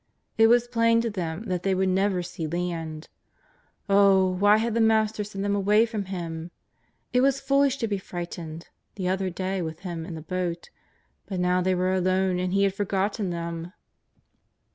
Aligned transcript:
It 0.35 0.47
was 0.47 0.67
plain 0.67 0.99
to 1.01 1.11
them 1.11 1.43
that 1.43 1.61
thej 1.61 1.77
would 1.77 1.89
never 1.89 2.23
see 2.23 2.47
land. 2.47 3.07
Oh, 3.87 4.31
why 4.31 4.57
had 4.57 4.73
the 4.73 4.79
]\raster 4.79 5.23
sent 5.23 5.43
them 5.43 5.55
away 5.55 5.85
from 5.85 6.05
Him! 6.05 6.49
It 7.13 7.21
was 7.21 7.39
foolish 7.39 7.77
to 7.77 7.87
be 7.87 7.99
frightened 7.99 8.69
the 8.95 9.07
other 9.07 9.29
day 9.29 9.61
with 9.61 9.81
Ilim 9.81 10.07
in 10.07 10.15
the 10.15 10.21
boat, 10.23 10.71
but 11.27 11.39
now 11.39 11.61
they 11.61 11.75
were 11.75 11.93
alone 11.93 12.39
and 12.39 12.51
He 12.51 12.63
had 12.63 12.73
forgotten 12.73 13.29
them. 13.29 13.73